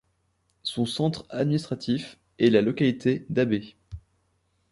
[0.63, 3.75] Son centre administratif est la localité d’Abay.